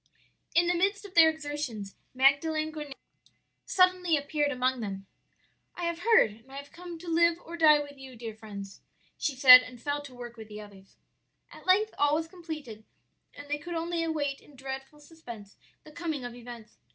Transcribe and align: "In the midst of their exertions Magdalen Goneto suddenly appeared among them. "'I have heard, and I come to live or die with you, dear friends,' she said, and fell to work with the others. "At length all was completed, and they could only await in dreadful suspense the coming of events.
"In 0.55 0.65
the 0.65 0.73
midst 0.73 1.05
of 1.05 1.13
their 1.13 1.29
exertions 1.29 1.95
Magdalen 2.15 2.71
Goneto 2.71 2.95
suddenly 3.65 4.17
appeared 4.17 4.51
among 4.51 4.79
them. 4.79 5.05
"'I 5.75 5.83
have 5.83 5.99
heard, 5.99 6.31
and 6.31 6.51
I 6.51 6.63
come 6.63 6.97
to 6.97 7.07
live 7.07 7.37
or 7.45 7.55
die 7.55 7.77
with 7.81 7.99
you, 7.99 8.15
dear 8.15 8.33
friends,' 8.33 8.81
she 9.15 9.35
said, 9.35 9.61
and 9.61 9.79
fell 9.79 10.01
to 10.01 10.15
work 10.15 10.37
with 10.37 10.47
the 10.47 10.59
others. 10.59 10.95
"At 11.51 11.67
length 11.67 11.93
all 11.99 12.15
was 12.15 12.27
completed, 12.27 12.83
and 13.35 13.47
they 13.47 13.59
could 13.59 13.75
only 13.75 14.01
await 14.03 14.41
in 14.41 14.55
dreadful 14.55 14.99
suspense 15.01 15.55
the 15.83 15.91
coming 15.91 16.25
of 16.25 16.33
events. 16.33 16.79